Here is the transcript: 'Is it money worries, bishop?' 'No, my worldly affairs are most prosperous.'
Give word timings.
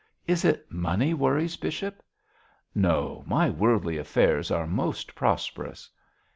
'Is 0.25 0.43
it 0.43 0.65
money 0.71 1.13
worries, 1.13 1.57
bishop?' 1.57 2.01
'No, 2.73 3.23
my 3.27 3.51
worldly 3.51 3.99
affairs 3.99 4.49
are 4.49 4.65
most 4.65 5.13
prosperous.' 5.13 5.91